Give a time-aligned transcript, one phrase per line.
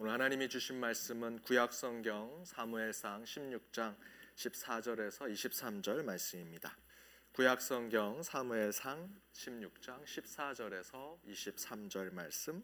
[0.00, 3.96] 오늘 하나님이 주신 말씀은 구약 성경 사무엘상 16장
[4.36, 6.76] 14절에서 23절 말씀입니다.
[7.32, 12.62] 구약 성경 사무엘상 16장 14절에서 23절 말씀.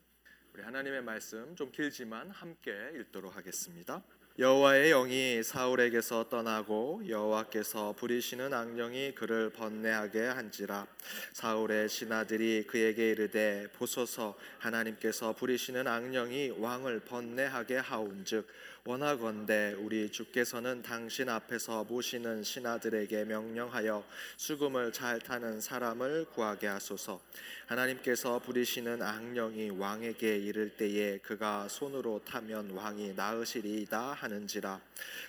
[0.53, 4.01] 우리 하나님의 말씀 좀 길지만 함께 읽도록 하겠습니다.
[4.37, 10.89] 여호와의 영이 사울에게서 떠나고 여호와께서 부리시는 악령이 그를 번뇌하게 한지라.
[11.33, 18.49] 사울의 신하들이 그에게 이르되 보소서 하나님께서 부리시는 악령이 왕을 번뇌하게 하온즉
[18.87, 24.05] 원하건대 우리 주께서는 당신 앞에서 모시는 신하들에게 명령하여
[24.37, 27.19] 수금을 잘 타는 사람을 구하게 하소서.
[27.65, 34.81] 하나님께서 부리시는 악령이 왕에게 이를 때에 그가 손으로 타면 왕이 나으시리이다 하는지라.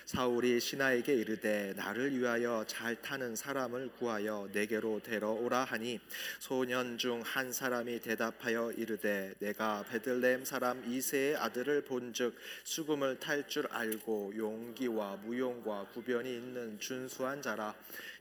[0.06, 6.00] 사울이 신하에게 이르되 나를 위하여 잘 타는 사람을 구하여 내게로 데려오라 하니
[6.38, 13.66] 소년 중 한 사람이 대답하여 이르되 내가 베들레헴 사람 이세의 아들을 본즉 수금을 탈 줄
[13.70, 17.74] 알고 용기와 무용과 구변이 있는 준수한 자라.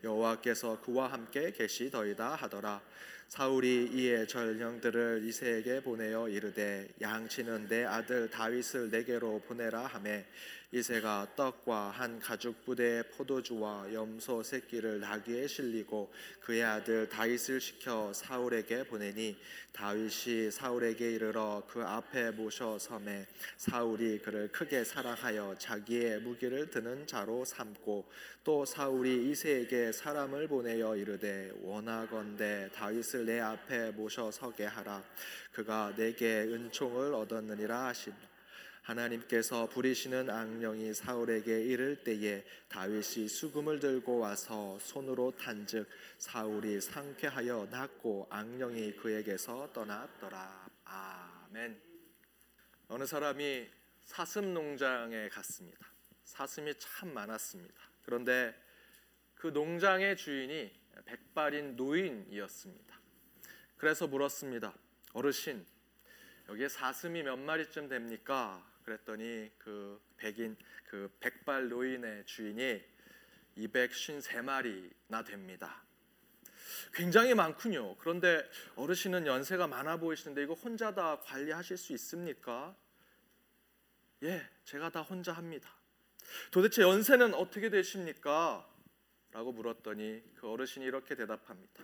[0.03, 2.81] 여호와께서 그와 함께 계시더이다 하더라
[3.27, 10.25] 사울이 이에 전령들을 이세에게 보내어 이르되 양치는 내 아들 다윗을 내게로 보내라 하매
[10.71, 18.83] 이세가 떡과 한 가죽 부대의 포도주와 염소 새끼를 나귀에 실리고 그의 아들 다윗을 시켜 사울에게
[18.83, 19.37] 보내니
[19.71, 23.25] 다윗이 사울에게 이르러 그 앞에 모셔 섬에
[23.57, 28.05] 사울이 그를 크게 사랑하여 자기의 무기를 드는 자로 삼고
[28.45, 35.03] 또 사울이 이세에게 사람을 보내어 이르되 원하건대 다윗을 내 앞에 모셔 서게 하라
[35.51, 38.15] 그가 내게 은총을 얻었느니라 하시니
[38.83, 45.87] 하나님께서 부리시는 악령이 사울에게 이를 때에 다윗이 수금을 들고 와서 손으로 탄즉
[46.19, 50.67] 사울이 상쾌하여 낫고 악령이 그에게서 떠났더라.
[50.83, 51.81] 아멘.
[52.89, 53.67] 어느 사람이
[54.05, 55.87] 사슴 농장에 갔습니다.
[56.25, 57.94] 사슴이 참 많았습니다.
[58.05, 58.55] 그런데
[59.33, 60.71] 그 농장의 주인이
[61.05, 62.99] 백발인 노인이었습니다.
[63.77, 64.73] 그래서 물었습니다.
[65.13, 65.65] 어르신,
[66.49, 68.63] 여기에 사슴이 몇 마리쯤 됩니까?
[68.83, 72.83] 그랬더니 그 백인 그 백발 노인의 주인이
[73.57, 75.83] 253마리나 됩니다.
[76.93, 77.95] 굉장히 많군요.
[77.97, 78.43] 그런데
[78.75, 82.75] 어르신은 연세가 많아 보이시는데 이거 혼자 다 관리하실 수 있습니까?
[84.23, 85.75] 예, 제가 다 혼자 합니다.
[86.51, 88.67] 도대체 연세는 어떻게 되십니까?
[89.31, 91.83] 라고 물었더니 그 어르신이 이렇게 대답합니다.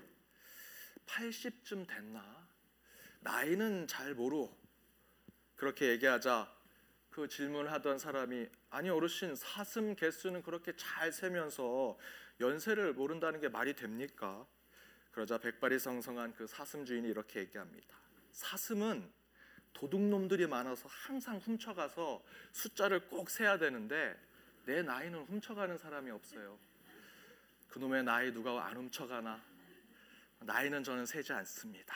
[1.05, 2.47] 80쯤 됐나?
[3.19, 4.47] 나이는 잘 모르.
[5.55, 6.51] 그렇게 얘기하자
[7.09, 11.97] 그 질문하던 사람이 아니 어르신 사슴 개수는 그렇게 잘 세면서
[12.39, 14.47] 연세를 모른다는 게 말이 됩니까?
[15.11, 17.97] 그러자 백발이 성성한 그 사슴 주인이 이렇게 얘기합니다.
[18.31, 19.11] 사슴은
[19.73, 22.23] 도둑놈들이 많아서 항상 훔쳐가서
[22.53, 24.15] 숫자를 꼭 세야 되는데
[24.65, 26.57] 내 나이는 훔쳐가는 사람이 없어요.
[27.69, 29.41] 그놈의 나이 누가 안 훔쳐가나?
[30.41, 31.95] 나이는 저는 세지 않습니다.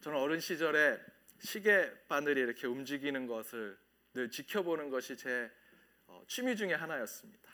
[0.00, 0.98] 저는 어른 시절에
[1.40, 3.78] 시계 바늘이 이렇게 움직이는 것을
[4.14, 5.50] 늘 지켜보는 것이 제
[6.06, 7.50] 어, 취미 중에 하나였습니다.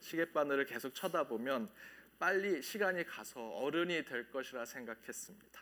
[0.00, 1.70] 시계 바늘을 계속 쳐다보면
[2.18, 5.60] 빨리 시간이 가서 어른이 될 것이라 생각했습니다.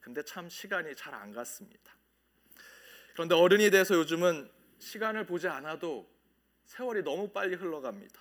[0.00, 1.94] 근데 참 시간이 잘 안 갔습니다.
[3.12, 6.15] 그런데 어른이 돼서 요즘은 시간을 보지 않아도
[6.66, 8.20] 세월이 너무 빨리 흘러갑니다.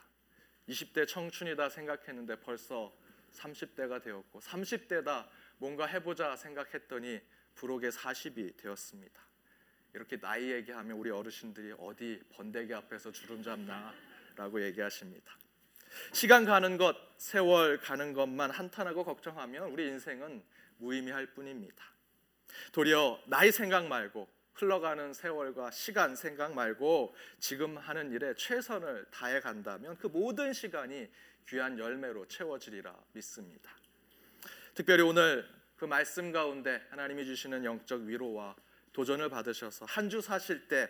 [0.70, 2.94] 20대 청춘이다 생각했는데 벌써
[3.34, 7.20] 30대가 되었고 30대다 뭔가 해보자 생각했더니
[7.56, 9.22] 부록의 40이 되었습니다.
[9.94, 15.38] 이렇게 나이 얘기하면 우리 어르신들이 어디 번데기 앞에서 주름 잡나라고 얘기하십니다.
[16.12, 20.44] 시간 가는 것, 세월 가는 것만 한탄하고 걱정하면 우리 인생은
[20.78, 21.86] 무의미할 뿐입니다.
[22.74, 29.98] 도리어 나이 생각 말고 흘러가는 세월과 시간 생각 말고 지금 하는 일에 최선을 다해 간다면
[29.98, 31.10] 그 모든 시간이
[31.48, 33.72] 귀한 열매로 채워지리라 믿습니다.
[34.74, 38.56] 특별히 오늘 그 말씀 가운데 하나님이 주시는 영적 위로와
[38.94, 40.90] 도전을 받으셔서 한 주 사실 때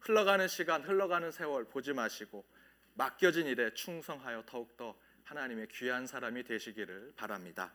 [0.00, 2.44] 흘러가는 시간, 흘러가는 세월 보지 마시고
[2.94, 7.72] 맡겨진 일에 충성하여 더욱더 하나님의 귀한 사람이 되시기를 바랍니다.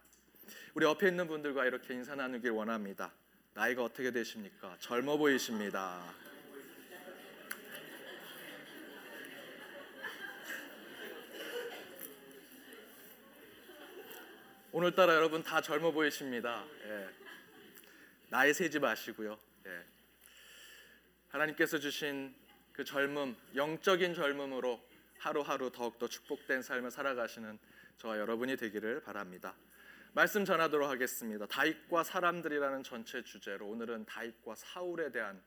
[0.74, 3.14] 우리 옆에 있는 분들과 이렇게 인사 나누길 원합니다.
[3.58, 4.78] 나이가 어떻게 되십니까?
[4.80, 6.00] 젊어 보이십니다.
[14.72, 16.64] 오늘따라 여러분 다 젊어 보이십니다.
[16.86, 17.10] 예.
[18.30, 19.40] 나이 세지 마시고요.
[19.66, 19.84] 예.
[21.30, 22.36] 하나님께서 주신
[22.74, 24.80] 그 젊음, 영적인 젊음으로
[25.18, 27.58] 하루하루 더욱더 축복된 삶을 살아가시는
[27.98, 29.56] 저와 여러분이 되기를 바랍니다.
[30.18, 31.46] 말씀 전하도록 하겠습니다.
[31.46, 35.40] 다윗과 사람들이라는 전체 주제로 오늘은 다윗과 사울에 대한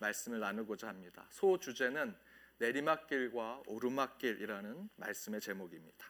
[0.00, 1.24] 말씀을 나누고자 합니다.
[1.30, 2.14] 소 주제는
[2.58, 6.06] 내리막길과 오르막길이라는 말씀의 제목입니다.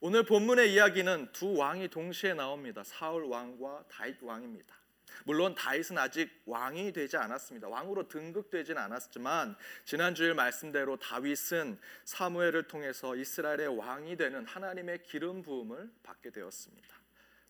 [0.00, 2.82] 오늘 본문의 이야기는 두 왕이 동시에 나옵니다.
[2.82, 4.74] 사울 왕과 다윗 왕입니다.
[5.24, 7.68] 물론 다윗은 아직 왕이 되지 않았습니다.
[7.68, 9.54] 왕으로 등극되지는 않았지만
[9.84, 16.97] 지난 주일 말씀대로 다윗은 사무엘을 통해서 이스라엘의 왕이 되는 하나님의 기름 부음을 받게 되었습니다.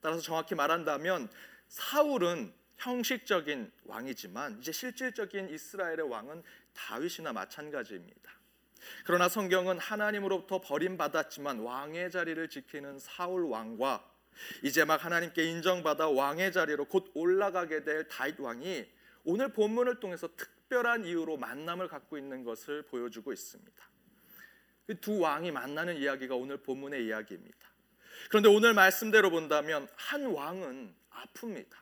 [0.01, 1.29] 따라서 정확히 말한다면
[1.69, 6.43] 사울은 형식적인 왕이지만 이제 실질적인 이스라엘의 왕은
[6.75, 8.33] 다윗이나 마찬가지입니다.
[9.05, 14.09] 그러나 성경은 하나님으로부터 버림받았지만 왕의 자리를 지키는 사울 왕과
[14.63, 18.89] 이제 막 하나님께 인정받아 왕의 자리로 곧 올라가게 될 다윗 왕이
[19.25, 23.89] 오늘 본문을 통해서 특별한 이유로 만남을 갖고 있는 것을 보여주고 있습니다.
[25.01, 27.68] 두 왕이 만나는 이야기가 오늘 본문의 이야기입니다.
[28.29, 31.73] 그런데 오늘 말씀대로 본다면 한 왕은 아픕니다.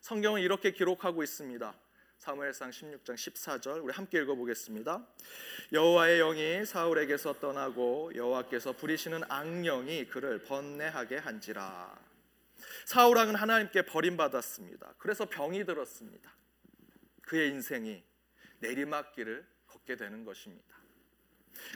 [0.00, 1.74] 성경은 이렇게 기록하고 있습니다.
[2.18, 5.06] 사무엘상 16장 14절 우리 함께 읽어보겠습니다.
[5.72, 11.98] 여호와의 영이 사울에게서 떠나고 여호와께서 부리시는 악령이 그를 번뇌하게 한지라.
[12.84, 14.94] 사울 왕은 하나님께 버림받았습니다.
[14.98, 16.34] 그래서 병이 들었습니다.
[17.22, 18.02] 그의 인생이
[18.60, 20.83] 내리막길을 걷게 되는 것입니다.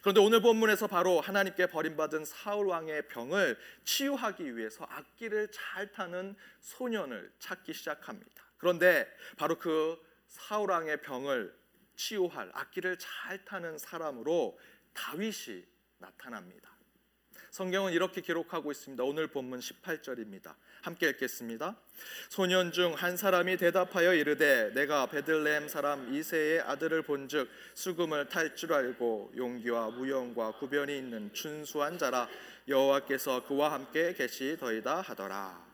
[0.02, 7.32] 그런데 오늘 본문에서 바로 하나님께 버림받은 사울 왕의 병을 치유하기 위해서 악기를 잘 타는 소년을
[7.38, 8.44] 찾기 시작합니다.
[8.58, 11.56] 그런데 바로 그 사울 왕의 병을
[11.96, 14.58] 치유할 악기를 잘 타는 사람으로
[14.94, 15.64] 다윗이
[15.98, 16.77] 나타납니다.
[17.50, 19.02] 성경은 이렇게 기록하고 있습니다.
[19.04, 20.54] 오늘 본문 18절입니다.
[20.82, 21.76] 함께 읽겠습니다.
[22.28, 28.72] 소년 중 한 사람이 대답하여 이르되 내가 베들레헴 사람 이세의 아들을 본즉 수금을 탈 줄
[28.72, 32.28] 알고 용기와 무용과 구변이 있는 준수한 자라
[32.66, 35.66] 여호와께서 그와 함께 계시더이다 하더라.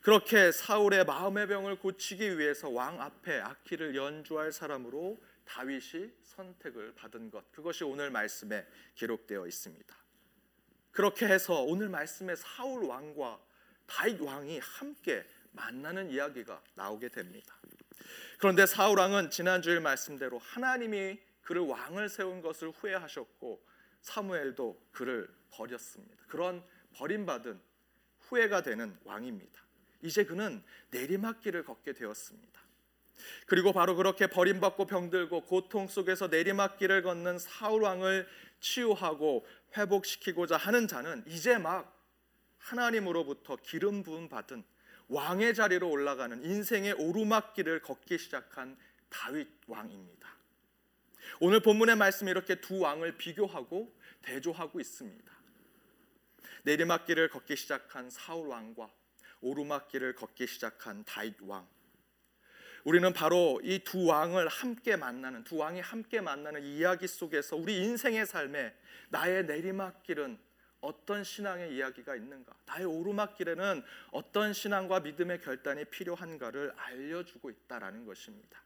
[0.00, 7.50] 그렇게 사울의 마음의 병을 고치기 위해서 왕 앞에 악기를 연주할 사람으로 다윗이 선택을 받은 것
[7.52, 10.01] 그것이 오늘 말씀에 기록되어 있습니다.
[10.92, 13.40] 그렇게 해서 오늘 말씀에 사울 왕과
[13.86, 17.54] 다윗 왕이 함께 만나는 이야기가 나오게 됩니다.
[18.38, 23.62] 그런데 사울 왕은 지난주일 말씀대로 하나님이 그를 왕을 세운 것을 후회하셨고
[24.02, 26.24] 사무엘도 그를 버렸습니다.
[26.28, 26.62] 그런
[26.94, 27.60] 버림받은
[28.20, 29.60] 후회가 되는 왕입니다.
[30.02, 32.60] 이제 그는 내리막길을 걷게 되었습니다.
[33.46, 38.26] 그리고 바로 그렇게 버림받고 병들고 고통 속에서 내리막길을 걷는 사울 왕을
[38.62, 42.00] 치유하고 회복시키고자 하는 자는 이제 막
[42.58, 44.64] 하나님으로부터 기름 부음 받은
[45.08, 48.78] 왕의 자리로 올라가는 인생의 오르막길을 걷기 시작한
[49.10, 50.28] 다윗 왕입니다.
[51.40, 55.32] 오늘 본문의 말씀이 이렇게 두 왕을 비교하고 대조하고 있습니다.
[56.62, 58.88] 내리막길을 걷기 시작한 사울 왕과
[59.40, 61.66] 오르막길을 걷기 시작한 다윗 왕.
[62.84, 68.26] 우리는 바로 이 두 왕을 함께 만나는 두 왕이 함께 만나는 이야기 속에서 우리 인생의
[68.26, 68.74] 삶에
[69.10, 70.38] 나의 내리막길은
[70.80, 72.52] 어떤 신앙의 이야기가 있는가?
[72.66, 78.60] 나의 오르막길에는 어떤 신앙과 믿음의 결단이 필요한가를 알려주고 있다라는 것입니다.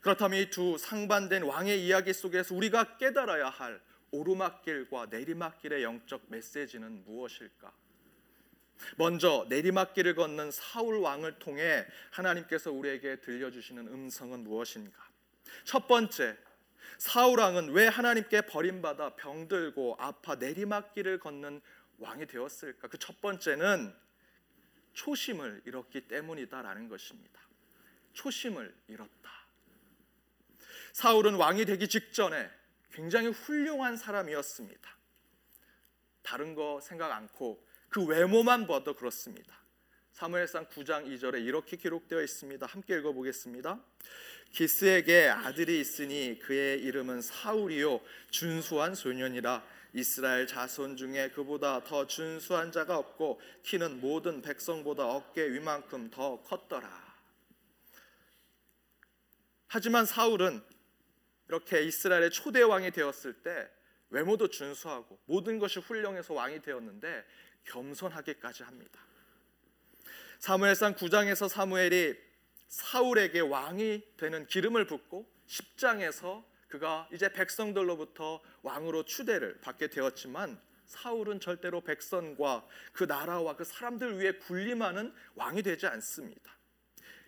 [0.00, 3.78] 그렇다면 이 두 상반된 왕의 이야기 속에서 우리가 깨달아야 할
[4.10, 7.70] 오르막길과 내리막길의 영적 메시지는 무엇일까?
[8.96, 15.08] 먼저 내리막길을 걷는 사울 왕을 통해 하나님께서 우리에게 들려주시는 음성은 무엇인가?
[15.64, 16.36] 첫 번째,
[16.98, 21.60] 사울 왕은 왜 하나님께 버림받아 병들고 아파 내리막길을 걷는
[21.98, 22.88] 왕이 되었을까?
[22.88, 23.94] 그 첫 번째는
[24.92, 27.40] 초심을 잃었기 때문이다라는 것입니다.
[28.14, 29.30] 초심을 잃었다.
[30.92, 32.50] 사울은 왕이 되기 직전에
[32.92, 34.96] 굉장히 훌륭한 사람이었습니다.
[36.22, 39.56] 다른 거 생각 않고 그 외모만 봐도 그렇습니다.
[40.12, 42.66] 사무엘상 9장 2절에 이렇게 기록되어 있습니다.
[42.66, 43.82] 함께 읽어 보겠습니다.
[44.50, 49.64] 기스에게 아들이 있으니 그의 이름은 사울이요 준수한 소년이라
[49.94, 57.08] 이스라엘 자손 중에 그보다 더 준수한 자가 없고 키는 모든 백성보다 어깨 위만큼 더 컸더라.
[59.68, 60.62] 하지만 사울은
[61.48, 63.70] 이렇게 이스라엘의 초대 왕이 되었을 때
[64.10, 67.24] 외모도 준수하고 모든 것이 훌륭해서 왕이 되었는데
[67.68, 69.00] 겸손하게까지 합니다.
[70.38, 72.16] 사무엘상 9장에서 사무엘이
[72.68, 81.80] 사울에게 왕이 되는 기름을 붓고 10장에서 그가 이제 백성들로부터 왕으로 추대를 받게 되었지만 사울은 절대로
[81.80, 86.56] 백성과 그 나라와 그 사람들 위에 군림하는 왕이 되지 않습니다.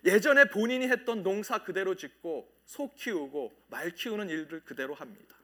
[0.03, 5.35] 예전에 본인이 했던 농사 그대로 짓고 소 키우고 말 키우는 일들 그대로 합니다.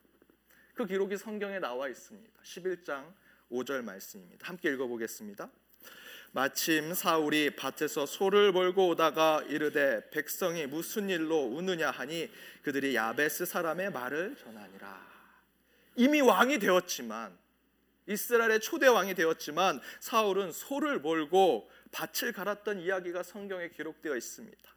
[0.74, 2.42] 그 기록이 성경에 나와 있습니다.
[2.42, 3.13] 11장
[3.51, 4.48] 5절 말씀입니다.
[4.48, 5.50] 함께 읽어보겠습니다.
[6.32, 12.30] 마침 사울이 밭에서 소를 몰고 오다가 이르되 백성이 무슨 일로 우느냐 하니
[12.63, 15.08] 그들이 야베스 사람의 말을 전하니라.
[15.96, 17.38] 이미 왕이 되었지만
[18.08, 24.75] 이스라엘의 초대 왕이 되었지만 사울은 소를 몰고 밭을 갈았던 이야기가 성경에 기록되어 있습니다.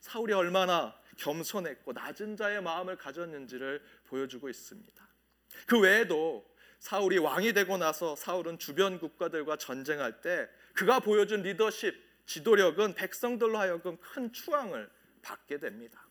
[0.00, 5.08] 사울이 얼마나 겸손했고 낮은 자의 마음을 가졌는지를 보여주고 있습니다.
[5.66, 6.48] 그 외에도
[6.78, 11.94] 사울이 왕이 되고 나서 사울은 주변 국가들과 전쟁할 때 그가 보여준 리더십,
[12.26, 14.88] 지도력은 백성들로 하여금 큰 추앙을
[15.22, 16.06] 받게 됩니다.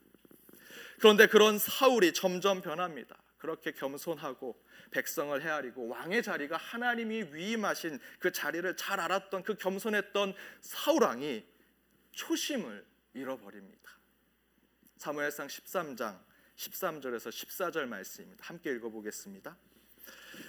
[1.00, 3.18] 그런데 그런 사울이 점점 변합니다.
[3.38, 4.60] 그렇게 겸손하고
[4.92, 11.46] 백성을 헤아리고 왕의 자리가 하나님이 위임하신 그 자리를 잘 알았던 그 겸손했던 사울 왕이
[12.12, 13.92] 초심을 잃어버립니다.
[14.98, 16.20] 사무엘상 13장
[16.56, 18.44] 13절에서 14절 말씀입니다.
[18.46, 19.56] 함께 읽어보겠습니다.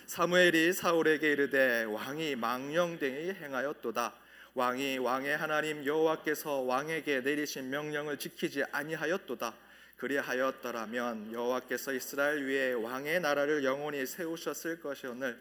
[0.06, 4.14] 사무엘이 사울에게 이르되 왕이 망령되이 행하였도다.
[4.54, 9.54] 왕이 왕의 하나님 여호와께서 왕에게 내리신 명령을 지키지 아니하였도다.
[9.98, 15.38] 그리하였더라면 여호와께서 이스라엘 위에 왕의 나라를 영원히 세우셨을 것이오늘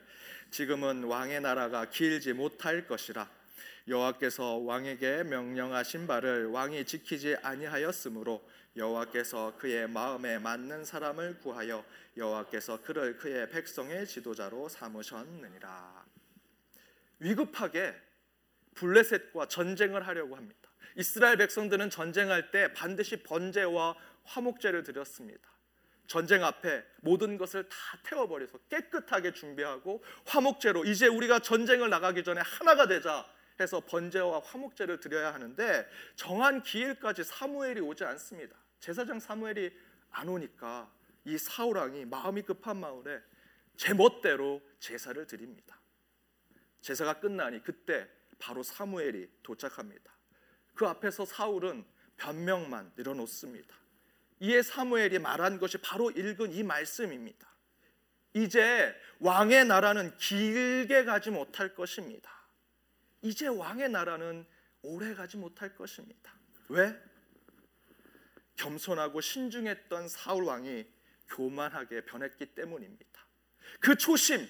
[0.51, 3.29] 지금은 왕의 나라가 길지 못할 것이라
[3.87, 8.43] 여호와께서 왕에게 명령하신 바를 왕이 지키지 아니하였으므로
[8.77, 11.83] 여호와께서 그의 마음에 맞는 사람을 구하여
[12.15, 16.05] 여호와께서 그를 그의 백성의 지도자로 삼으셨느니라
[17.19, 17.95] 위급하게
[18.75, 20.69] 블레셋과 전쟁을 하려고 합니다.
[20.95, 25.49] 이스라엘 백성들은 전쟁할 때 반드시 번제와 화목제를 드렸습니다.
[26.05, 32.87] 전쟁 앞에 모든 것을 다 태워버려서 깨끗하게 준비하고 화목제로 이제 우리가 전쟁을 나가기 전에 하나가
[32.87, 33.27] 되자
[33.59, 38.55] 해서 번제와 화목제를 드려야 하는데 정한 기일까지 사무엘이 오지 않습니다.
[38.79, 39.71] 제사장 사무엘이
[40.11, 40.91] 안 오니까
[41.25, 43.21] 이 사울 왕이 마음이 급한 마을에
[43.75, 45.79] 제 멋대로 제사를 드립니다.
[46.81, 48.07] 제사가 끝나니 그때
[48.39, 50.11] 바로 사무엘이 도착합니다.
[50.73, 51.85] 그 앞에서 사울은
[52.17, 53.75] 변명만 늘어놓습니다.
[54.39, 57.47] 이에 사무엘이 말한 것이 바로 읽은 이 말씀입니다.
[58.33, 62.31] 이제 왕의 나라는 길게 가지 못할 것입니다.
[63.21, 64.45] 이제 왕의 나라는
[64.83, 66.33] 오래 가지 못할 것입니다.
[66.69, 66.95] 왜?
[68.57, 70.85] 겸손하고 신중했던 사울 왕이
[71.29, 73.25] 교만하게 변했기 때문입니다.
[73.79, 74.47] 그 초심,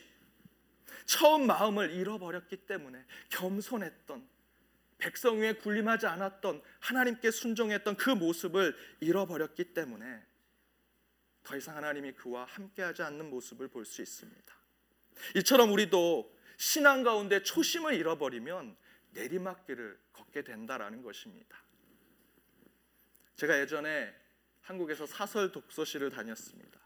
[1.06, 4.28] 처음 마음을 잃어버렸기 때문에 겸손했던
[4.98, 10.26] 백성 위에 군림하지 않았던 하나님께 순종했던 그 모습을 잃어버렸기 때문에
[11.44, 14.58] 더 이상 하나님이 그와 함께하지 않는 모습을 볼 수 있습니다.
[15.36, 18.76] 이처럼 우리도 신앙 가운데 초심을 잃어버리면
[19.12, 21.58] 내리막길을 걷게 된다라는 것입니다.
[23.38, 24.14] 제가 예전에
[24.62, 26.80] 한국에서 사설 독서실을 다녔습니다.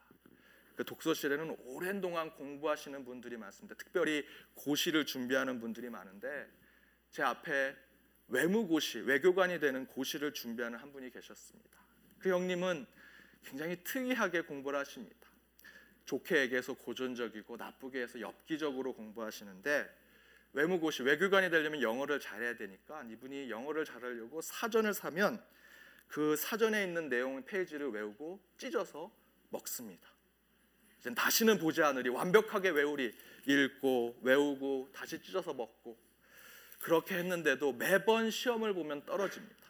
[0.76, 3.76] 그 독서실에는 오랜 동안 공부하시는 분들이 많습니다.
[3.76, 6.48] 특별히 고시를 준비하는 분들이 많은데
[7.10, 7.76] 제 앞에
[8.28, 11.78] 외무고시, 외교관이 되는 고시를 준비하는 한 분이 계셨습니다.
[12.20, 12.86] 그 형님은
[13.44, 15.30] 굉장히 특이하게 공부를 하십니다.
[16.06, 19.90] 좋게 얘기해서 고전적이고 나쁘게 해서 엽기적으로 공부하시는데
[20.54, 25.42] 외무고시, 외교관이 되려면 영어를 잘해야 되니까 이분이 영어를 잘하려고 사전을 사면
[26.12, 29.12] 그 사전에 있는 내용 페이지를 외우고 찢어서
[29.50, 30.08] 먹습니다.
[31.00, 33.14] 이제 다시는 보지 않으리 완벽하게 외우리
[33.48, 35.98] 읽고 외우고 다시 찢어서 먹고
[36.80, 39.62] 그렇게 했는데도 매번 시험을 보면 떨어집니다.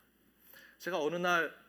[0.78, 1.62] 제가 어느 날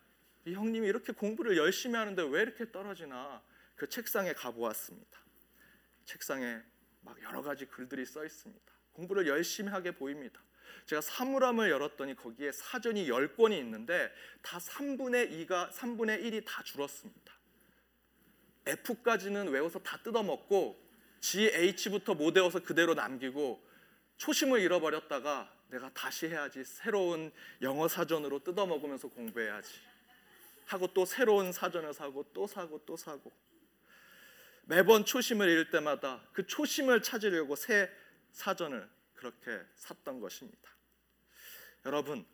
[0.44, 3.42] 이 형님이 이렇게 공부를 열심히 하는데 왜 이렇게 떨어지나
[3.76, 5.20] 그 책상에 가보았습니다.
[6.04, 6.60] 책상에
[7.02, 8.72] 막 여러 가지 글들이 써 있습니다.
[8.92, 10.40] 공부를 열심히 하게 보입니다.
[10.86, 14.12] 제가 사물함을 열었더니 거기에 사전이 10권이 있는데
[14.42, 17.32] 다 3분의 2가 3분의 1이 다 줄었습니다.
[18.66, 20.80] F까지는 외워서 다 뜯어먹고
[21.20, 23.62] GH부터 못 외워서 그대로 남기고
[24.16, 29.72] 초심을 잃어버렸다가 내가 다시 해야지 새로운 영어 사전으로 뜯어먹으면서 공부해야지
[30.66, 33.32] 하고 또 새로운 사전을 사고 또 사고 또 사고
[34.64, 37.90] 매번 초심을 잃을 때마다 그 초심을 찾으려고 새
[38.32, 38.88] 사전을
[39.22, 40.68] 그렇게 샀던 것입니다.
[41.86, 42.26] 여러분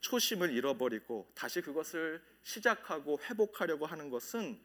[0.00, 4.62] 초심을 잃어버리고 다시 그것을 시작하고 회복하려고 하는 것은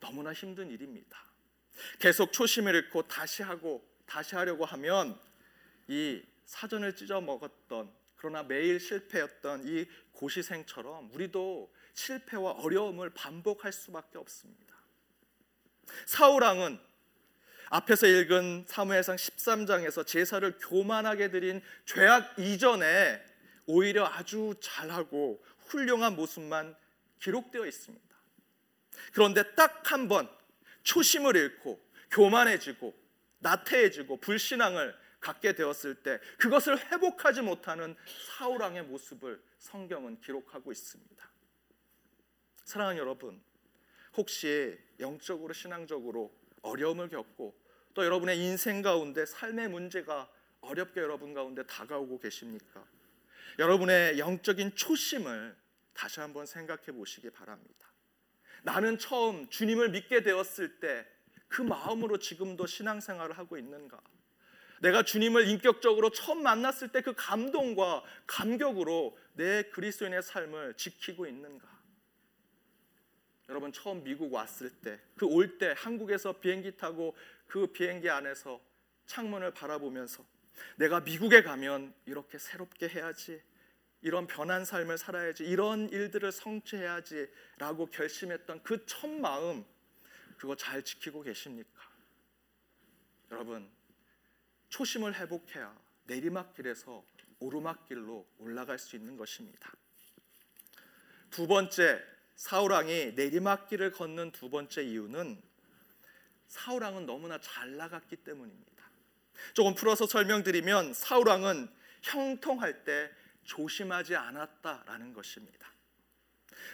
[0.00, 1.22] 너무나 힘든 일입니다.
[1.98, 5.20] 계속 초심을 잃고 다시 하고 다시 하려고 하면
[5.86, 14.74] 이 사전을 찢어 먹었던 그러나 매일 실패였던 이 고시생처럼 우리도 실패와 어려움을 반복할 수밖에 없습니다.
[16.06, 16.80] 사울왕은
[17.70, 23.22] 앞에서 읽은 사무엘상 13장에서 제사를 교만하게 드린 죄악 이전에
[23.66, 26.76] 오히려 아주 잘하고 훌륭한 모습만
[27.18, 28.06] 기록되어 있습니다.
[29.12, 30.28] 그런데 딱 한 번
[30.82, 31.80] 초심을 잃고
[32.10, 32.94] 교만해지고
[33.40, 37.96] 나태해지고 불신앙을 갖게 되었을 때 그것을 회복하지 못하는
[38.38, 41.28] 사울 왕의 모습을 성경은 기록하고 있습니다.
[42.64, 43.42] 사랑하는 여러분,
[44.16, 46.32] 혹시 영적으로 신앙적으로
[46.66, 47.54] 어려움을 겪고
[47.94, 50.30] 또 여러분의 인생 가운데 삶의 문제가
[50.60, 52.84] 어렵게 여러분 가운데 다가오고 계십니까?
[53.58, 55.56] 여러분의 영적인 초심을
[55.94, 57.86] 다시 한번 생각해 보시기 바랍니다.
[58.62, 61.16] 나는 처음 주님을 믿게 되었을 때
[61.48, 64.00] 그 마음으로 지금도 신앙생활을 하고 있는가?
[64.80, 71.75] 내가 주님을 인격적으로 처음 만났을 때 그 감동과 감격으로 내 그리스도인의 삶을 지키고 있는가?
[73.48, 78.60] 여러분 처음 미국 왔을 때 그 올 때 한국에서 비행기 타고 그 비행기 안에서
[79.06, 80.24] 창문을 바라보면서
[80.76, 83.40] 내가 미국에 가면 이렇게 새롭게 해야지
[84.02, 89.64] 이런 변한 삶을 살아야지 이런 일들을 성취해야지라고 결심했던 그 첫 마음
[90.38, 91.82] 그거 잘 지키고 계십니까?
[93.30, 93.70] 여러분
[94.68, 97.04] 초심을 회복해야 내리막길에서
[97.38, 99.72] 오르막길로 올라갈 수 있는 것입니다.
[101.30, 102.02] 두 번째
[102.36, 105.40] 사울 왕이 내리막길을 걷는 두 번째 이유는
[106.46, 108.84] 사울 왕은 너무나 잘 나갔기 때문입니다.
[109.54, 111.68] 조금 풀어서 설명드리면 사울 왕은
[112.02, 113.10] 형통할 때
[113.44, 115.72] 조심하지 않았다라는 것입니다.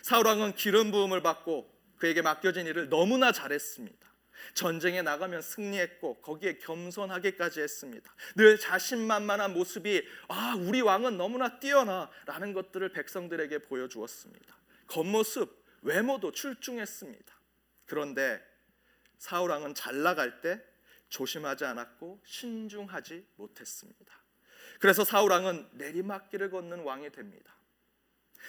[0.02, 4.02] 사울 왕은 기름 부음을 받고 그에게 맡겨진 일을 너무나 잘했습니다.
[4.54, 8.12] 전쟁에 나가면 승리했고 거기에 겸손하게까지 했습니다.
[8.34, 14.61] 늘 자신만만한 모습이 아 우리 왕은 너무나 뛰어나라는 것들을 백성들에게 보여주었습니다.
[14.92, 17.34] 겉모습 외모도 출중했습니다.
[17.86, 18.42] 그런데
[19.16, 20.62] 사울 왕은 잘 나갈 때
[21.08, 24.14] 조심하지 않았고 신중하지 못했습니다.
[24.80, 27.54] 그래서 사울 왕은 내리막길을 걷는 왕이 됩니다.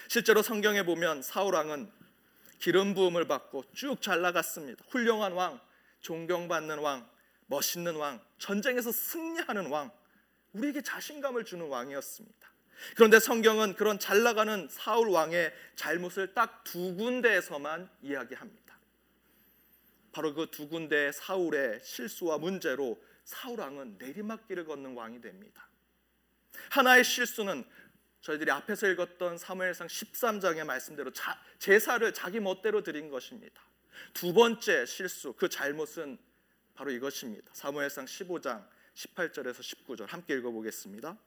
[0.10, 1.90] 실제로 성경에 보면 사울 왕은
[2.60, 4.84] 기름 부음을 받고 쭉 잘 나갔습니다.
[4.90, 5.62] 훌륭한 왕,
[6.02, 7.10] 존경받는 왕,
[7.48, 9.92] 멋있는 왕, 전쟁에서 승리하는 왕,
[10.52, 12.53] 우리에게 자신감을 주는 왕이었습니다.
[12.96, 18.78] 그런데 성경은 그런 잘 나가는 사울 왕의 잘못을 딱 두 군데에서만 이야기합니다.
[20.12, 25.68] 바로 그 두 군데 사울의 실수와 문제로 사울 왕은 내리막길을 걷는 왕이 됩니다.
[26.70, 27.66] 하나의 실수는
[28.22, 33.62] 저희들이 앞에서 읽었던 사무엘상 13장의 말씀대로 자, 제사를 자기 멋대로 드린 것입니다.
[34.14, 36.18] 두 번째 실수, 그 잘못은
[36.74, 37.52] 바로 이것입니다.
[37.54, 41.18] 사무엘상 15장 18절에서 19절 함께 읽어보겠습니다.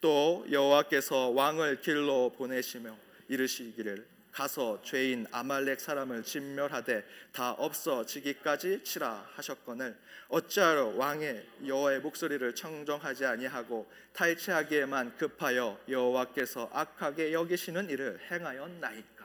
[0.00, 2.96] 또 여호와께서 왕을 길로 보내시며
[3.28, 9.96] 이르시기를 가서 죄인 아말렉 사람을 진멸하되 다 없어지기까지 치라 하셨거늘.
[10.28, 19.16] 어찌하여 왕의 여호와의 목소리를 청정하지 아니하고 탈취하기에만 급하여 여호와께서 악하게 여기시는 일을 행하였나이까?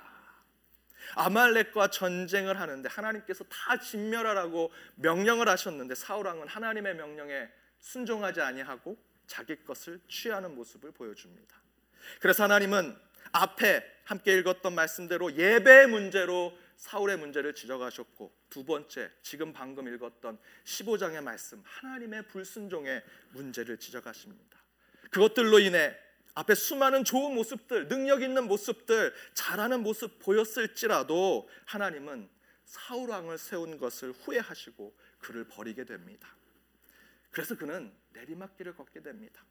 [1.15, 7.49] 아말렉과 전쟁을 하는데 하나님께서 다 진멸하라고 명령을 하셨는데 사울 왕은 하나님의 명령에
[7.81, 8.97] 순종하지 아니하고
[9.31, 11.55] 자기 것을 취하는 모습을 보여줍니다.
[12.19, 12.97] 그래서 하나님은
[13.31, 21.23] 앞에 함께 읽었던 말씀대로 예배 문제로 사울의 문제를 지적하셨고 두 번째 지금 방금 읽었던 15장의
[21.23, 24.59] 말씀 하나님의 불순종의 문제를 지적하십니다.
[25.11, 25.95] 그것들로 인해
[26.33, 32.29] 앞에 수많은 좋은 모습들, 능력 있는 모습들, 잘하는 모습 보였을지라도 하나님은
[32.65, 36.35] 사울 왕을 세운 것을 후회하시고 그를 버리게 됩니다.
[37.31, 39.43] 그래서 그는 내리막길을 걷게 됩니다.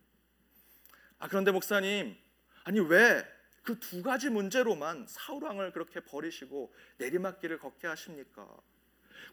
[1.19, 2.17] 아 그런데 목사님,
[2.65, 8.49] 아니 왜 그 두 가지 문제로만 사울 왕을 그렇게 버리시고 내리막길을 걷게 하십니까?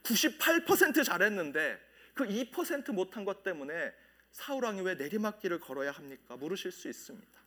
[0.04, 1.80] 98% 잘했는데
[2.14, 3.94] 그 2% 못한 것 때문에
[4.32, 6.36] 사울 왕이 왜 내리막길을 걸어야 합니까?
[6.36, 7.38] 물으실 수 있습니다.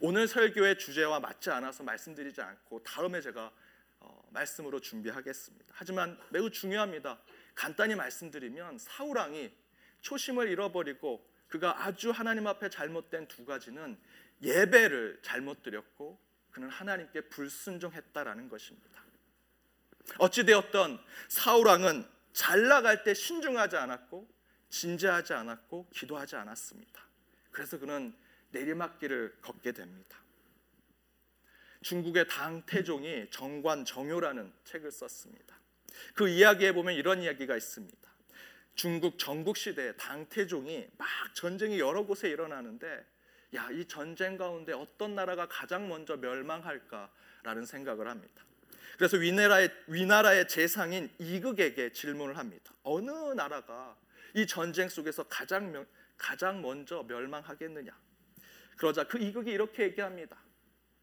[0.00, 3.50] 오늘 설교의 주제와 맞지 않아서 말씀드리지 않고 다음에 제가
[4.00, 5.66] 어, 말씀으로 준비하겠습니다.
[5.70, 7.18] 하지만 매우 중요합니다.
[7.54, 9.50] 간단히 말씀드리면 사울 왕이
[10.06, 13.98] 초심을 잃어버리고 그가 아주 하나님 앞에 잘못된 두 가지는
[14.40, 16.20] 예배를 잘못 드렸고
[16.52, 19.02] 그는 하나님께 불순종했다라는 것입니다.
[20.18, 24.28] 어찌 되었던 사울 왕은 잘 나갈 때 신중하지 않았고
[24.70, 27.04] 진지하지 않았고 기도하지 않았습니다.
[27.50, 28.14] 그래서 그는
[28.50, 30.18] 내리막길을 걷게 됩니다.
[31.82, 35.58] 중국의 당 태종이 정관 정효라는 책을 썼습니다.
[36.14, 38.15] 그 이야기에 보면 이런 이야기가 있습니다.
[38.76, 43.04] 중국 전국 시대에 당 태종이 막 전쟁이 여러 곳에 일어나는데
[43.54, 48.44] 야, 이 전쟁 가운데 어떤 나라가 가장 먼저 멸망할까라는 생각을 합니다.
[48.98, 52.72] 그래서 위나라의 위나라의 재상인 이극에게 질문을 합니다.
[52.82, 53.96] 어느 나라가
[54.34, 55.86] 이 전쟁 속에서 가장 명,
[56.18, 57.92] 가장 먼저 멸망하겠느냐?
[58.76, 60.36] 그러자 그 이극이 이렇게 얘기합니다.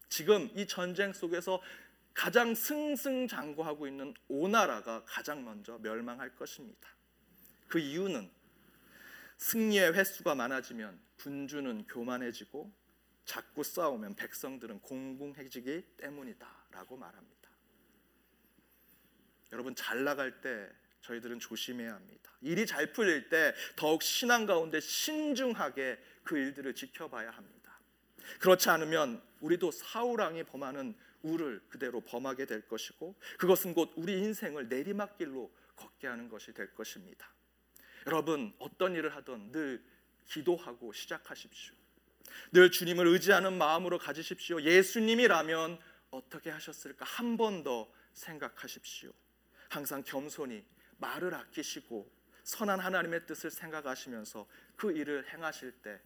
[0.08, 1.60] 지금 이 전쟁 속에서
[2.12, 6.93] 가장 승승장구하고 있는 오나라가 가장 먼저 멸망할 것입니다.
[7.74, 8.30] 그 이유는
[9.36, 12.72] 승리의 횟수가 많아지면 군주는 교만해지고
[13.24, 17.50] 자꾸 싸우면 백성들은 공공해지기 때문이다라고 말합니다.
[19.50, 22.30] 여러분 잘 나갈 때 저희들은 조심해야 합니다.
[22.42, 27.80] 일이 잘 풀릴 때 더욱 신앙 가운데 신중하게 그 일들을 지켜봐야 합니다.
[28.38, 34.68] 그렇지 않으면 우리도 사울 왕이 범하는 우를 그대로 범하게 될 것이고 그것은 곧 우리 인생을
[34.68, 37.33] 내리막길로 걷게 하는 것이 될 것입니다.
[38.06, 39.82] 여러분 어떤 일을 하든 늘
[40.26, 41.74] 기도하고 시작하십시오.
[42.52, 44.60] 늘 주님을 의지하는 마음으로 가지십시오.
[44.62, 45.78] 예수님이라면
[46.10, 49.10] 어떻게 하셨을까 한 번 더 생각하십시오.
[49.68, 50.64] 항상 겸손히
[50.98, 52.10] 말을 아끼시고
[52.44, 56.00] 선한 하나님의 뜻을 생각하시면서 그 일을 행하실 때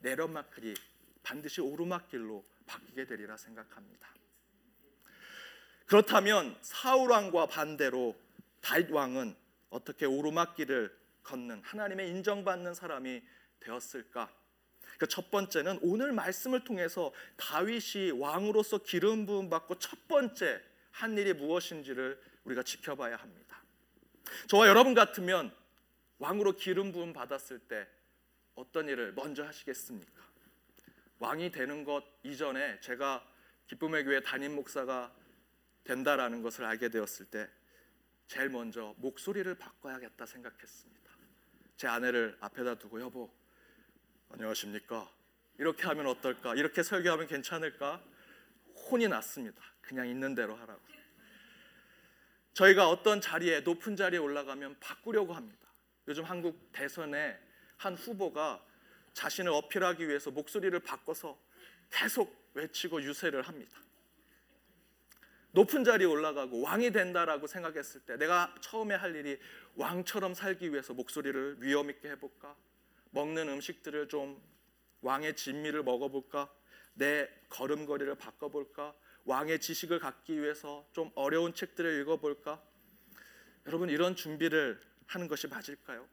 [0.00, 0.74] 내려막길이
[1.22, 4.08] 반드시 오르막길로 바뀌게 되리라 생각합니다.
[5.86, 8.14] 그렇다면 사울 왕과 반대로
[8.60, 9.34] 다윗 왕은
[9.70, 10.96] 어떻게 오르막길을
[11.28, 13.22] 걷는 하나님의 인정받는 사람이
[13.60, 14.32] 되었을까?
[14.98, 20.60] 그 첫 번째는 오늘 말씀을 통해서 다윗이 왕으로서 기름 부음 받고 첫 번째
[20.90, 23.62] 한 일이 무엇인지를 우리가 지켜봐야 합니다.
[24.48, 25.54] 저와 여러분 같으면
[26.18, 27.86] 왕으로 기름 부음 받았을 때
[28.54, 30.22] 어떤 일을 먼저 하시겠습니까?
[31.20, 33.24] 왕이 되는 것 이전에 제가
[33.68, 35.14] 기쁨의 교회 담임 목사가
[35.84, 37.48] 된다라는 것을 알게 되었을 때
[38.26, 41.07] 제일 먼저 목소리를 바꿔야겠다 생각했습니다.
[41.78, 43.32] 제 아내를 앞에다 두고 여보
[44.30, 45.08] 안녕하십니까?
[45.58, 46.56] 이렇게 하면 어떨까?
[46.56, 48.02] 이렇게 설교하면 괜찮을까?
[48.90, 49.62] 혼이 났습니다.
[49.80, 50.80] 그냥 있는 대로 하라고.
[52.54, 55.68] 저희가 어떤 자리에 높은 자리에 올라가면 바꾸려고 합니다.
[56.08, 57.38] 요즘 한국 대선에
[57.76, 58.60] 한 후보가
[59.12, 61.38] 자신을 어필하기 위해서 목소리를 바꿔서
[61.90, 63.78] 계속 외치고 유세를 합니다.
[65.58, 69.40] 높은 자리에 올라가고 왕이 된다라고 생각했을 때 내가 처음에 할 일이
[69.74, 72.54] 왕처럼 살기 위해서 목소리를 위험 있게 해볼까?
[73.10, 74.40] 먹는 음식들을 좀
[75.00, 76.48] 왕의 진미를 먹어볼까?
[76.94, 78.94] 내 걸음걸이를 바꿔볼까?
[79.24, 82.62] 왕의 지식을 갖기 위해서 좀 어려운 책들을 읽어볼까?
[83.66, 86.08] 여러분 이런 준비를 하는 것이 맞을까요?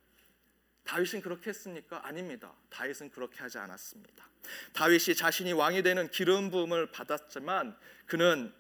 [0.86, 2.04] 다윗은 그렇게 했습니까?
[2.04, 2.52] 아닙니다.
[2.72, 4.28] 다윗은 그렇게 하지 않았습니다.
[4.74, 7.78] 다윗이 자신이 왕이 되는 기름 부음을 받았지만
[8.08, 8.52] 그는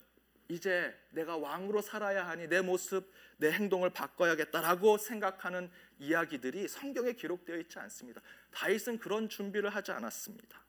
[0.47, 7.79] 이제 내가 왕으로 살아야 하니 내 모습, 내 행동을 바꿔야겠다라고 생각하는 이야기들이 성경에 기록되어 있지
[7.79, 8.21] 않습니다.
[8.51, 10.63] 다윗은 그런 준비를 하지 않았습니다.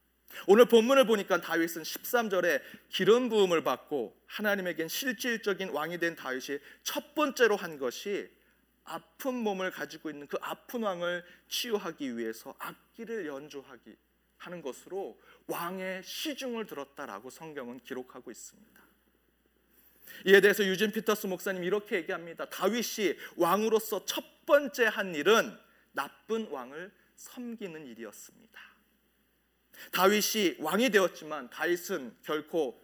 [0.46, 7.56] 오늘 본문을 보니까 다윗은 13절에 기름 부음을 받고 하나님에겐 실질적인 왕이 된 다윗이 첫 번째로
[7.56, 8.28] 한 것이
[8.84, 13.96] 아픈 몸을 가지고 있는 그 아픈 왕을 치유하기 위해서 악기를 연주하기
[14.38, 18.85] 하는 것으로 왕의 시중을 들었다라고 성경은 기록하고 있습니다.
[20.24, 22.48] 이에 대해서 유진 피터스 목사님 이렇게 얘기합니다.
[22.48, 25.56] 다윗이 왕으로서 첫 번째 한 일은
[25.92, 28.60] 나쁜 왕을 섬기는 일이었습니다.
[29.92, 32.80] 다윗이 왕이 되었지만 다윗은 결코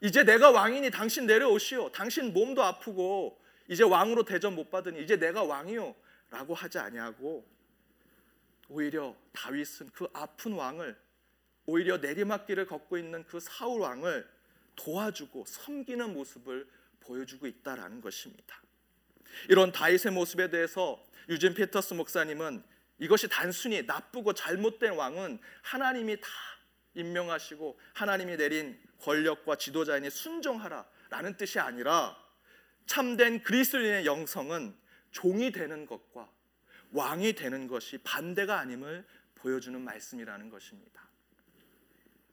[0.00, 1.90] 이제 내가 왕이니 당신 내려오시오.
[1.90, 7.46] 당신 몸도 아프고 이제 왕으로 대접 못 받으니 이제 내가 왕이요라고 하지 아니하고
[8.68, 10.96] 오히려 다윗은 그 아픈 왕을
[11.66, 14.35] 오히려 내리막길을 걷고 있는 그 사울 왕을
[14.76, 16.68] 도와주고 섬기는 모습을
[17.00, 18.62] 보여주고 있다라는 것입니다.
[19.48, 22.62] 이런 다윗의 모습에 대해서 유진 피터스 목사님은
[22.98, 26.28] 이것이 단순히 나쁘고 잘못된 왕은 하나님이 다
[26.94, 32.16] 임명하시고 하나님이 내린 권력과 지도자인이 순종하라라는 뜻이 아니라
[32.86, 34.74] 참된 그리스도인의 영성은
[35.10, 36.30] 종이 되는 것과
[36.92, 41.05] 왕이 되는 것이 반대가 아님을 보여주는 말씀이라는 것입니다.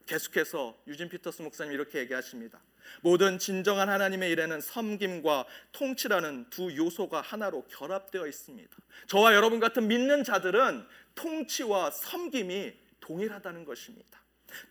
[0.06, 2.60] 계속해서 유진 피터스 목사님 이렇게 얘기하십니다.
[3.02, 8.78] 모든 진정한 하나님의 일에는 섬김과 통치라는 두 요소가 하나로 결합되어 있습니다.
[9.08, 10.86] 저와 여러분 같은 믿는 자들은
[11.16, 14.22] 통치와 섬김이 동일하다는 것입니다.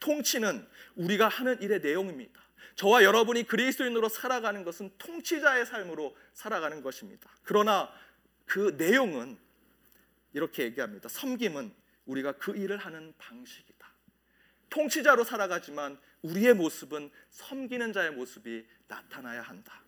[0.01, 0.67] 통치는
[0.97, 2.41] 우리가 하는 일의 내용입니다.
[2.75, 7.31] 저와 여러분이 그리스도인으로 살아가는 것은 통치자의 삶으로 살아가는 것입니다.
[7.43, 7.93] 그러나
[8.47, 9.39] 그 내용은
[10.33, 11.09] 이렇게 얘기합니다.
[11.09, 11.75] 섬김은
[12.07, 13.82] 우리가 그 일을 하는 방식이다.
[14.73, 19.83] 통치자로 살아가지만 우리의 모습은 섬기는 자의 모습이 나타나야 한다.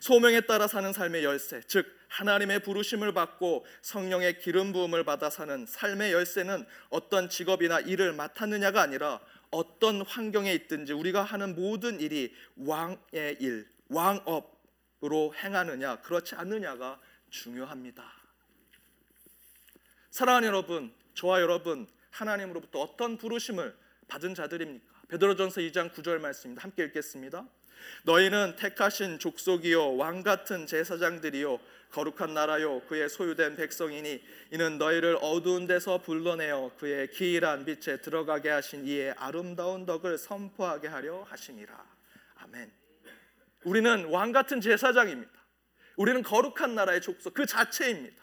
[0.00, 6.12] 소명에 따라 사는 삶의 열쇠, 즉 하나님의 부르심을 받고 성령의 기름 부음을 받아 사는 삶의
[6.12, 13.66] 열쇠는 어떤 직업이나 일을 맡았느냐가 아니라 어떤 환경에 있든지 우리가 하는 모든 일이 왕의 일,
[13.88, 18.12] 왕업으로 행하느냐, 그렇지 않느냐가 중요합니다.
[20.10, 23.74] 사랑하는 여러분, 저와 여러분, 하나님으로부터 어떤 부르심을
[24.08, 24.86] 받은 자들입니까?
[25.08, 26.64] 베드로전서 2장 9절 말씀입니다.
[26.64, 27.46] 함께 읽겠습니다.
[28.04, 31.60] 너희는 택하신 족속이요 왕 같은 제사장들이요
[31.92, 38.86] 거룩한 나라요 그의 소유된 백성이니 이는 너희를 어두운 데서 불러내어 그의 기이한 빛에 들어가게 하신
[38.86, 41.86] 이의 아름다운 덕을 선포하게 하려 하심이라
[42.36, 42.70] 아멘.
[43.64, 45.32] 우리는 왕 같은 제사장입니다.
[45.96, 48.22] 우리는 거룩한 나라의 족속 그 자체입니다.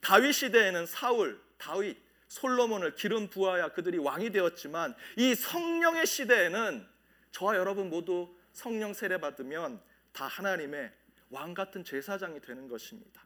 [0.00, 1.96] 다윗 시대에는 사울, 다윗,
[2.28, 6.86] 솔로몬을 기름 부하야 그들이 왕이 되었지만 이 성령의 시대에는
[7.32, 9.80] 저와 여러분 모두 성령 세례 받으면
[10.12, 10.92] 다 하나님의
[11.30, 13.22] 왕 같은 제사장이 되는 것입니다.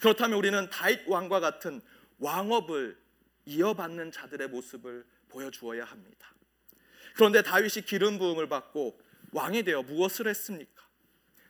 [0.00, 1.80] 그렇다면 우리는 다윗 왕과 같은
[2.18, 2.98] 왕업을
[3.46, 6.32] 이어받는 자들의 모습을 보여주어야 합니다.
[7.14, 9.00] 그런데 다윗이 기름 부음을 받고
[9.32, 10.86] 왕이 되어 무엇을 했습니까?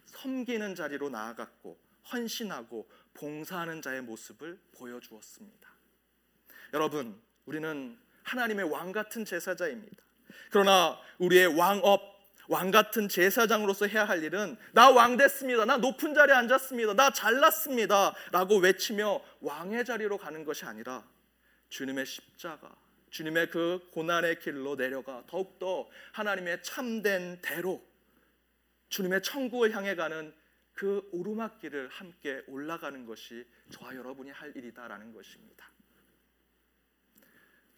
[0.06, 1.78] 섬기는 자리로 나아갔고
[2.12, 5.77] 헌신하고 봉사하는 자의 모습을 보여주었습니다.
[6.72, 9.96] 여러분, 우리는 하나님의 왕 같은 제사자입니다.
[10.50, 15.66] 그러나 우리의 왕업 왕 같은 제사장으로서 해야 할 일은 나 왕 됐습니다.
[15.66, 16.94] 나 높은 자리에 앉았습니다.
[16.94, 18.14] 나 잘났습니다.
[18.32, 21.06] 라고 외치며 왕의 자리로 가는 것이 아니라
[21.68, 22.74] 주님의 십자가,
[23.10, 27.82] 주님의 그 고난의 길로 내려가 더욱더 하나님의 참된 대로
[28.88, 30.34] 주님의 천국을 향해 가는
[30.72, 35.66] 그 오르막길을 함께 올라가는 것이 저와 여러분이 할 일이다라는 것입니다.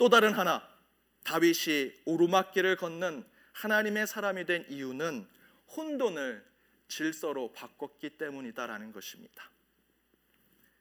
[0.01, 0.67] 또 다른 하나
[1.25, 5.29] 다윗이 오르막길을 걷는 하나님의 사람이 된 이유는
[5.77, 6.43] 혼돈을
[6.89, 9.51] 질서로 바꿨기 때문이다라는 것입니다.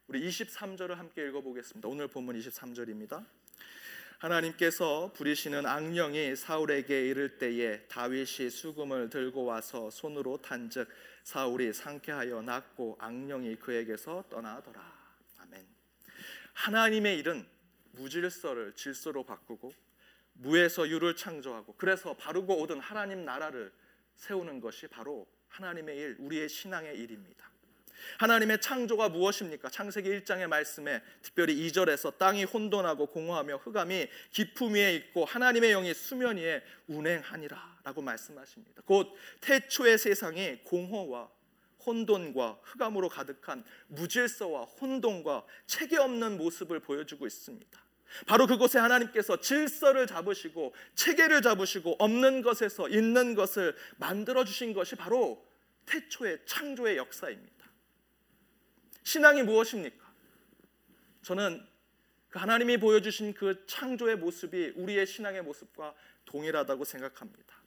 [0.06, 1.86] 우리 23절을 함께 읽어보겠습니다.
[1.86, 3.26] 오늘 본문 23절입니다.
[4.20, 10.88] 하나님께서 부리시는 악령이 사울에게 이를 때에 다윗이 수금을 들고 와서 손으로 탄즉
[11.24, 14.80] 사울이 상쾌하여 낫고 악령이 그에게서 떠나더라.
[15.40, 15.66] 아멘.
[16.54, 17.59] 하나님의 일은
[17.92, 19.72] 무질서를 질서로 바꾸고
[20.34, 23.72] 무에서 유를 창조하고 그래서 바르고 오든 하나님 나라를
[24.16, 27.50] 세우는 것이 바로 하나님의 일, 우리의 신앙의 일입니다.
[28.18, 29.68] 하나님의 창조가 무엇입니까?
[29.68, 36.36] 창세기 1장의 말씀에 특별히 2절에서 땅이 혼돈하고 공허하며 흑암이 깊음 위에 있고 하나님의 영이 수면
[36.36, 38.82] 위에 운행하니라라고 말씀하십니다.
[38.84, 41.30] 곧 태초의 세상이 공허와
[41.86, 47.80] 혼돈과 흑암으로 가득한 무질서와 혼돈과 체계 없는 모습을 보여주고 있습니다.
[48.26, 55.46] 바로 그곳에 하나님께서 질서를 잡으시고 체계를 잡으시고 없는 것에서 있는 것을 만들어 주신 것이 바로
[55.86, 57.70] 태초의 창조의 역사입니다.
[59.02, 60.10] 신앙이 무엇입니까?
[61.22, 61.66] 저는
[62.28, 65.94] 그 하나님이 보여주신 그 창조의 모습이 우리의 신앙의 모습과
[66.26, 67.60] 동일하다고 생각합니다.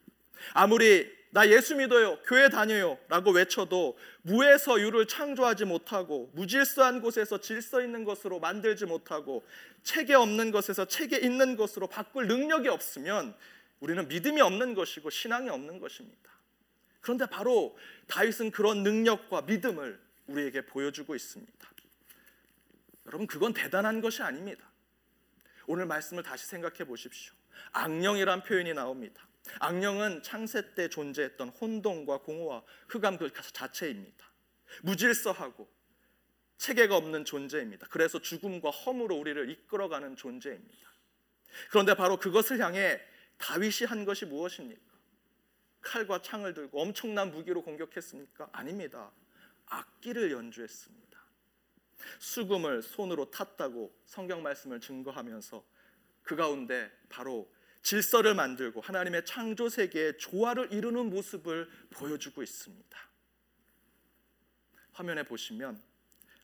[0.54, 7.82] 아무리 나 예수 믿어요, 교회 다녀요 라고 외쳐도 무에서 유를 창조하지 못하고 무질서한 곳에서 질서
[7.82, 9.43] 있는 것으로 만들지 못하고
[9.82, 13.36] 체계 없는 것에서 체계 있는 것으로 바꿀 능력이 없으면
[13.80, 16.30] 우리는 믿음이 없는 것이고 신앙이 없는 것입니다.
[17.02, 21.52] 그런데 바로 다윗은 그런 능력과 믿음을 우리에게 보여주고 있습니다.
[23.08, 24.63] 여러분 그건 대단한 것이 아닙니다.
[25.65, 27.34] 오늘 말씀을 다시 생각해 보십시오.
[27.72, 29.28] 악령이란 표현이 나옵니다.
[29.60, 34.32] 악령은 창세 때 존재했던 혼돈과 공허와 흑암 그 자체입니다.
[34.84, 35.69] 무질서하고
[36.58, 37.88] 체계가 없는 존재입니다.
[37.89, 40.93] 그래서 죽음과 허무로 우리를 이끌어가는 존재입니다.
[41.69, 42.99] 그런데 바로 그것을 향해
[43.38, 44.93] 다윗이 한 것이 무엇입니까?
[45.82, 48.49] 칼과 창을 들고 엄청난 무기로 공격했습니까?
[48.53, 49.12] 아닙니다.
[49.65, 51.03] 악기를 연주했습니다.
[52.19, 55.63] 수금을 손으로 탔다고 성경 말씀을 증거하면서
[56.21, 57.52] 그 가운데 바로
[57.84, 63.00] 질서를 만들고 하나님의 창조 세계의 조화를 이루는 모습을 보여주고 있습니다.
[64.93, 65.82] 화면에 보시면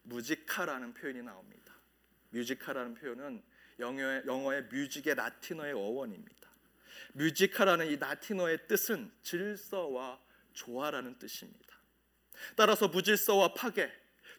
[0.04, 1.74] 무지카라는 표현이 나옵니다.
[2.32, 3.42] 뮤지카라는 표현은
[3.80, 6.50] 영어의, 영어의 뮤직의 라틴어의 어원입니다.
[7.14, 10.20] 뮤지카라는 이 라틴어의 뜻은 질서와
[10.54, 11.80] 조화라는 뜻입니다.
[12.56, 13.92] 따라서 무질서와 파괴,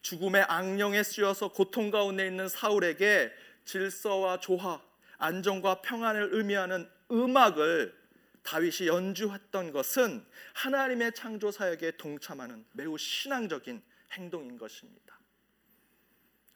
[0.02, 3.32] 죽음의 악령에 쓰여서 고통 가운데 있는 사울에게
[3.64, 4.82] 질서와 조화,
[5.20, 7.98] 안정과 평안을 의미하는 음악을
[8.42, 15.18] 다윗이 연주했던 것은 하나님의 창조 사역에 동참하는 매우 신앙적인 행동인 것입니다.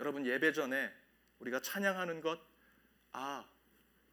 [0.00, 0.90] 여러분 예배 전에
[1.40, 2.40] 우리가 찬양하는 것,
[3.12, 3.44] 아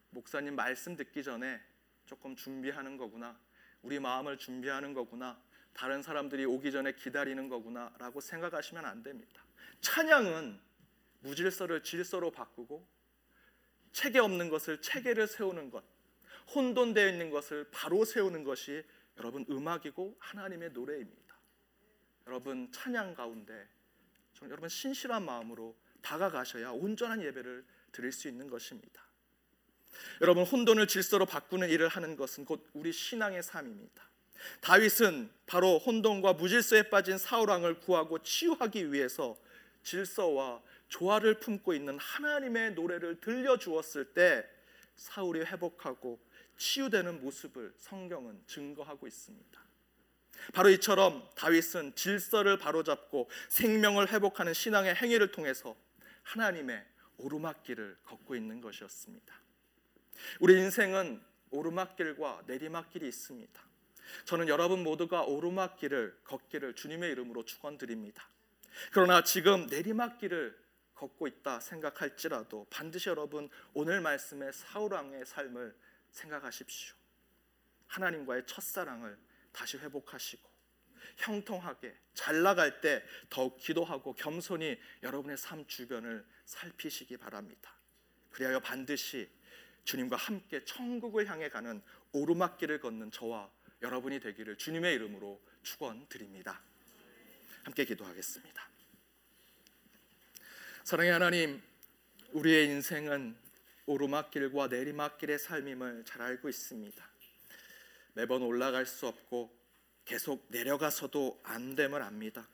[0.10, 1.62] 목사님 말씀 듣기 전에
[2.06, 3.40] 조금 준비하는 거구나,
[3.82, 5.42] 우리 마음을 준비하는 거구나,
[5.74, 9.44] 다른 사람들이 오기 전에 기다리는 거구나라고 생각하시면 안 됩니다.
[9.80, 10.60] 찬양은
[11.22, 12.86] 무질서를 질서로 바꾸고
[13.92, 15.84] 체계 없는 것을 체계를 세우는 것,
[16.54, 18.84] 혼돈되어 있는 것을 바로 세우는 것이
[19.18, 21.36] 여러분 음악이고 하나님의 노래입니다.
[22.28, 23.68] 여러분 찬양 가운데
[24.44, 29.04] 여러분 신실한 마음으로 다가가셔야 온전한 예배를 드릴 수 있는 것입니다.
[30.22, 34.10] 여러분 혼돈을 질서로 바꾸는 일을 하는 것은 곧 우리 신앙의 삶입니다.
[34.62, 39.38] 다윗은 바로 혼돈과 무질서에 빠진 사울 왕을 구하고 치유하기 위해서
[39.84, 44.46] 질서와 조화를 품고 있는 하나님의 노래를 들려 주었을 때
[44.96, 46.20] 사울이 회복하고
[46.58, 49.62] 치유되는 모습을 성경은 증거하고 있습니다.
[50.54, 55.76] 바로 이처럼 다윗은 질서를 바로잡고 생명을 회복하는 신앙의 행위를 통해서
[56.24, 56.86] 하나님의
[57.18, 59.34] 오르막길을 걷고 있는 것이었습니다.
[60.40, 63.62] 우리 인생은 오르막길과 내리막길이 있습니다.
[64.26, 68.28] 저는 여러분 모두가 오르막길을 걷기를 주님의 이름으로 축원드립니다.
[68.92, 70.62] 그러나 지금 내리막길을
[71.02, 75.76] 걷고 있다 생각할지라도 반드시 여러분 오늘 말씀의 사울 왕의 삶을
[76.12, 76.96] 생각하십시오.
[77.88, 79.18] 하나님과의 첫사랑을
[79.52, 80.50] 다시 회복하시고
[81.18, 87.74] 형통하게 잘 나갈 때 더욱 기도하고 겸손히 여러분의 삶 주변을 살피시기 바랍니다.
[88.30, 89.30] 그리하여 반드시
[89.84, 96.62] 주님과 함께 천국을 향해 가는 오르막길을 걷는 저와 여러분이 되기를 주님의 이름으로 축원드립니다.
[97.64, 98.71] 함께 기도하겠습니다.
[100.84, 101.62] 사랑의 하나님,
[102.32, 103.36] 우리의 인생은
[103.86, 107.10] 오르막길과 내리막길의 삶임을 잘 알고 있습니다.
[108.14, 109.56] 매번 올라갈 수 없고
[110.06, 112.48] 계속 내려가서도 안 됨을 압니다.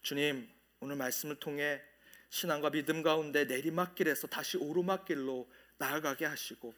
[0.00, 0.48] 주님,
[0.80, 1.82] 오늘 말씀을 통해
[2.30, 6.74] 신앙과 믿음 가운데 내리막길에서 다시 오르막길로 나아가게 하시고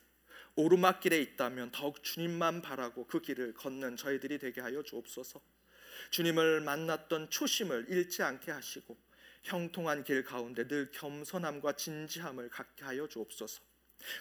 [0.56, 5.40] 오르막길에 있다면 더욱 주님만 바라고 그 길을 걷는 저희들이 되게 하여 주옵소서.
[6.10, 9.09] 주님을 만났던 초심을 잃지 않게 하시고
[9.42, 13.62] 형통한 길 가운데 늘 겸손함과 진지함을 갖게 하여 주옵소서.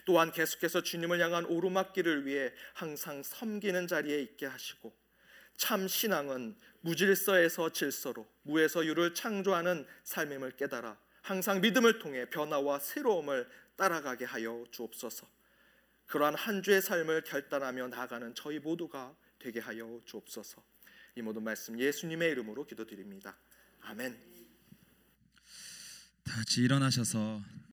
[0.05, 4.93] 또한 계속해서 주님을 향한 오르막길을 위해 항상 섬기는 자리에 있게 하시고
[5.55, 14.25] 참 신앙은 무질서에서 질서로 무에서 유를 창조하는 삶임을 깨달아 항상 믿음을 통해 변화와 새로움을 따라가게
[14.25, 15.27] 하여 주옵소서.
[16.07, 20.63] 그러한 한 주의 삶을 결단하며 나아가는 저희 모두가 되게 하여 주옵소서.
[21.15, 23.37] 이 모든 말씀 예수님의 이름으로 기도드립니다.
[23.81, 24.38] 아멘.
[26.29, 27.41] 다 같이 일어나셔서